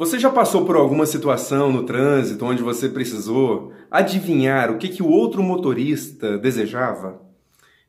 Você 0.00 0.18
já 0.18 0.30
passou 0.30 0.64
por 0.64 0.76
alguma 0.76 1.04
situação 1.04 1.70
no 1.70 1.82
trânsito 1.82 2.46
onde 2.46 2.62
você 2.62 2.88
precisou 2.88 3.74
adivinhar 3.90 4.70
o 4.70 4.78
que, 4.78 4.88
que 4.88 5.02
o 5.02 5.10
outro 5.10 5.42
motorista 5.42 6.38
desejava? 6.38 7.20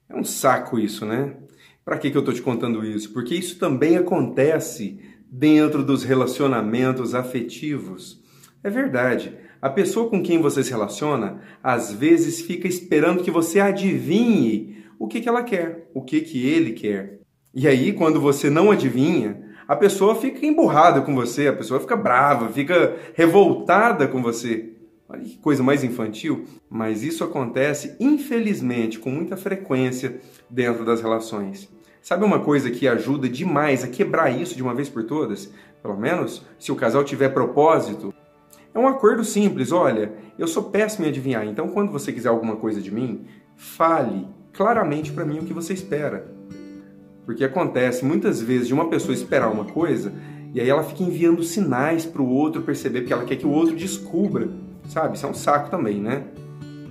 É 0.10 0.16
um 0.18 0.24
saco 0.26 0.78
isso, 0.78 1.06
né? 1.06 1.38
Para 1.86 1.98
que, 1.98 2.12
que 2.12 2.18
eu 2.18 2.20
estou 2.20 2.34
te 2.34 2.42
contando 2.42 2.86
isso? 2.86 3.14
Porque 3.14 3.34
isso 3.34 3.58
também 3.58 3.96
acontece 3.96 5.00
dentro 5.32 5.86
dos 5.86 6.04
relacionamentos 6.04 7.16
afetivos. 7.16 8.22
É 8.62 8.70
verdade. 8.70 9.34
A 9.62 9.70
pessoa 9.70 10.10
com 10.10 10.22
quem 10.22 10.42
você 10.42 10.66
se 10.66 10.72
relaciona, 10.72 11.40
às 11.64 11.94
vezes 11.94 12.42
fica 12.42 12.68
esperando 12.68 13.24
que 13.24 13.32
você 13.32 13.62
adivinhe 13.62 14.84
o 15.00 15.08
que, 15.08 15.22
que 15.22 15.30
ela 15.30 15.44
quer, 15.44 15.90
o 15.94 16.02
que, 16.02 16.20
que 16.20 16.46
ele 16.46 16.74
quer. 16.74 17.22
E 17.56 17.70
aí, 17.70 17.94
quando 17.94 18.20
você 18.20 18.50
não 18.50 18.70
adivinha, 18.70 19.51
a 19.72 19.76
pessoa 19.78 20.16
fica 20.16 20.46
emburrada 20.46 21.00
com 21.00 21.16
você, 21.16 21.48
a 21.48 21.54
pessoa 21.54 21.80
fica 21.80 21.96
brava, 21.96 22.50
fica 22.50 22.98
revoltada 23.14 24.06
com 24.06 24.22
você. 24.22 24.74
Olha 25.08 25.22
que 25.22 25.38
coisa 25.38 25.64
mais 25.64 25.82
infantil, 25.82 26.44
mas 26.70 27.04
isso 27.04 27.24
acontece, 27.24 27.96
infelizmente, 27.98 29.00
com 29.00 29.10
muita 29.10 29.38
frequência 29.38 30.20
dentro 30.50 30.84
das 30.84 31.02
relações. 31.02 31.70
Sabe 32.02 32.26
uma 32.26 32.42
coisa 32.42 32.70
que 32.70 32.86
ajuda 32.86 33.30
demais 33.30 33.82
a 33.82 33.88
quebrar 33.88 34.30
isso 34.30 34.58
de 34.58 34.62
uma 34.62 34.76
vez 34.76 34.90
por 34.90 35.06
todas? 35.06 35.50
Pelo 35.82 35.96
menos 35.96 36.46
se 36.60 36.70
o 36.74 36.76
casal 36.76 37.06
tiver 37.06 37.30
propósito. 37.30 38.14
É 38.74 38.78
um 38.78 38.90
acordo 38.90 39.24
simples, 39.24 39.72
olha, 39.72 40.12
eu 40.38 40.48
sou 40.50 40.64
péssimo 40.64 41.06
em 41.06 41.10
adivinhar, 41.10 41.48
então 41.48 41.70
quando 41.70 41.94
você 41.94 42.12
quiser 42.12 42.28
alguma 42.28 42.58
coisa 42.58 42.82
de 42.82 42.94
mim, 42.94 43.26
fale 43.56 44.28
claramente 44.52 45.14
para 45.14 45.24
mim 45.24 45.40
o 45.40 45.46
que 45.46 45.54
você 45.54 45.72
espera. 45.72 46.41
Porque 47.26 47.44
acontece 47.44 48.04
muitas 48.04 48.42
vezes 48.42 48.68
de 48.68 48.74
uma 48.74 48.90
pessoa 48.90 49.14
esperar 49.14 49.52
uma 49.52 49.66
coisa 49.66 50.12
e 50.54 50.60
aí 50.60 50.70
ela 50.70 50.84
fica 50.84 51.04
enviando 51.04 51.44
sinais 51.44 52.06
para 52.06 52.22
o 52.22 52.30
outro 52.30 52.62
perceber, 52.62 53.02
porque 53.02 53.14
ela 53.14 53.24
quer 53.24 53.38
que 53.38 53.48
o 53.48 53.52
outro 53.52 53.76
descubra, 53.76 54.50
sabe? 54.90 55.16
Isso 55.16 55.26
é 55.26 55.30
um 55.30 55.34
saco 55.34 55.70
também, 55.70 56.02
né? 56.02 56.26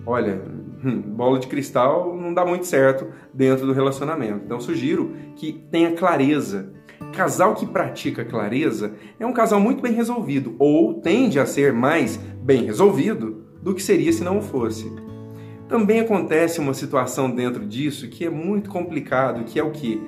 Olha, 0.06 0.41
hum, 0.82 1.00
bola 1.00 1.38
de 1.38 1.46
cristal 1.46 2.16
não 2.16 2.32
dá 2.32 2.44
muito 2.44 2.66
certo 2.66 3.06
dentro 3.34 3.66
do 3.66 3.72
relacionamento. 3.72 4.42
Então 4.46 4.60
sugiro 4.60 5.12
que 5.36 5.52
tenha 5.70 5.92
clareza. 5.92 6.72
Casal 7.12 7.54
que 7.54 7.66
pratica 7.66 8.24
clareza 8.24 8.94
é 9.19 9.26
um 9.26 9.32
casal 9.32 9.58
muito 9.60 9.82
bem 9.82 9.92
resolvido, 9.92 10.54
ou 10.58 10.94
tende 10.94 11.38
a 11.38 11.44
ser 11.44 11.72
mais 11.72 12.16
bem 12.16 12.64
resolvido 12.64 13.44
do 13.62 13.74
que 13.74 13.82
seria 13.82 14.12
se 14.12 14.22
não 14.22 14.38
o 14.38 14.42
fosse. 14.42 14.91
Também 15.69 16.00
acontece 16.00 16.60
uma 16.60 16.74
situação 16.74 17.30
dentro 17.30 17.66
disso 17.66 18.08
que 18.08 18.24
é 18.24 18.30
muito 18.30 18.70
complicado, 18.70 19.44
que 19.44 19.58
é 19.58 19.62
o 19.62 19.70
que? 19.70 20.00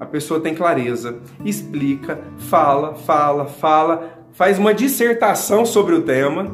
A 0.00 0.06
pessoa 0.06 0.40
tem 0.40 0.54
clareza, 0.54 1.18
explica, 1.44 2.20
fala, 2.38 2.94
fala, 2.94 3.46
fala, 3.46 4.24
faz 4.32 4.58
uma 4.58 4.72
dissertação 4.72 5.66
sobre 5.66 5.94
o 5.94 6.02
tema 6.02 6.46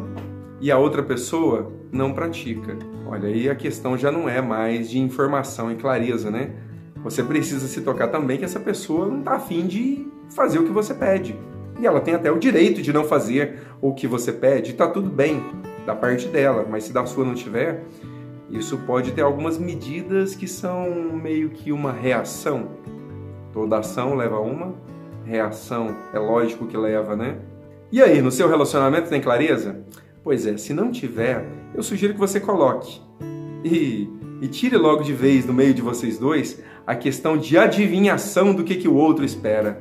e 0.61 0.71
a 0.71 0.79
outra 0.79 1.03
pessoa 1.03 1.71
não 1.93 2.13
pratica. 2.13 2.77
Olha, 3.07 3.29
aí 3.29 3.49
a 3.49 3.55
questão 3.55 3.99
já 3.99 4.11
não 4.11 4.29
é 4.29 4.41
mais 4.41 4.89
de 4.89 4.99
informação 4.99 5.71
e 5.71 5.77
clareza, 5.77 6.31
né? 6.31 6.53
Você 7.03 7.23
precisa 7.23 7.69
se 7.69 7.83
tocar 7.83 8.09
também 8.09 8.39
que 8.39 8.47
essa 8.47 8.59
pessoa 8.59 9.07
não 9.07 9.19
está 9.19 9.35
afim 9.35 9.67
de 9.67 10.09
fazer 10.31 10.59
o 10.59 10.65
que 10.65 10.73
você 10.73 10.95
pede. 10.95 11.39
E 11.79 11.87
ela 11.87 12.01
tem 12.01 12.15
até 12.15 12.31
o 12.33 12.39
direito 12.39 12.81
de 12.81 12.95
não 12.95 13.05
fazer 13.05 13.59
o 13.81 13.93
que 13.93 14.07
você 14.07 14.33
pede, 14.33 14.71
está 14.71 14.87
tudo 14.87 15.11
bem 15.11 15.43
da 15.85 15.95
parte 15.95 16.29
dela, 16.29 16.67
mas 16.69 16.85
se 16.85 16.95
da 16.95 17.05
sua 17.05 17.27
não 17.27 17.35
tiver, 17.35 17.85
isso 18.51 18.79
pode 18.79 19.13
ter 19.13 19.21
algumas 19.21 19.59
medidas 19.59 20.35
que 20.35 20.49
são 20.49 21.13
meio 21.13 21.51
que 21.51 21.73
uma 21.73 21.93
reação 21.93 22.71
Toda 23.55 23.79
ação 23.79 24.17
leva 24.17 24.35
a 24.35 24.41
uma 24.41 24.75
reação, 25.25 25.95
é 26.13 26.19
lógico 26.19 26.67
que 26.67 26.77
leva, 26.77 27.15
né? 27.15 27.39
E 27.93 28.03
aí, 28.03 28.21
no 28.21 28.33
seu 28.33 28.49
relacionamento 28.49 29.09
tem 29.09 29.21
clareza? 29.21 29.85
Pois 30.25 30.45
é, 30.45 30.57
se 30.57 30.75
não 30.75 30.91
tiver, 30.91 31.47
eu 31.73 31.81
sugiro 31.81 32.13
que 32.13 32.19
você 32.19 32.41
coloque. 32.41 33.01
E, 33.63 34.11
e 34.43 34.49
tire 34.49 34.77
logo 34.77 35.05
de 35.05 35.13
vez, 35.13 35.47
no 35.47 35.55
meio 35.55 35.73
de 35.73 35.81
vocês 35.81 36.19
dois, 36.19 36.61
a 36.85 36.97
questão 36.97 37.37
de 37.37 37.57
adivinhação 37.57 38.53
do 38.53 38.65
que, 38.65 38.75
que 38.75 38.89
o 38.89 38.97
outro 38.97 39.25
espera. 39.25 39.81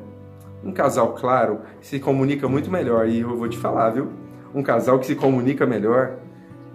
Um 0.63 0.71
casal 0.71 1.13
claro 1.13 1.61
se 1.81 1.99
comunica 1.99 2.47
muito 2.47 2.69
melhor, 2.69 3.09
e 3.09 3.21
eu 3.21 3.35
vou 3.35 3.49
te 3.49 3.57
falar, 3.57 3.89
viu? 3.89 4.09
Um 4.53 4.61
casal 4.61 4.99
que 4.99 5.07
se 5.07 5.15
comunica 5.15 5.65
melhor 5.65 6.19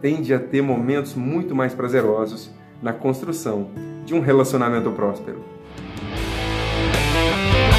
tende 0.02 0.34
a 0.34 0.38
ter 0.40 0.62
momentos 0.62 1.14
muito 1.14 1.54
mais 1.54 1.72
prazerosos 1.72 2.50
na 2.82 2.92
construção 2.92 3.70
de 4.04 4.16
um 4.16 4.20
relacionamento 4.20 4.90
próspero. 4.90 5.57
Bye. 7.18 7.77